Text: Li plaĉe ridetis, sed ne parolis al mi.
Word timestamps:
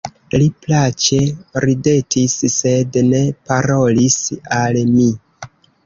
Li 0.41 0.45
plaĉe 0.61 1.19
ridetis, 1.67 2.39
sed 2.55 2.99
ne 3.13 3.23
parolis 3.53 4.21
al 4.65 4.85
mi. 5.01 5.11